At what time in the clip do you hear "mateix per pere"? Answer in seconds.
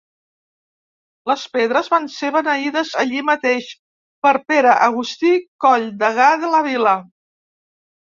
3.29-4.75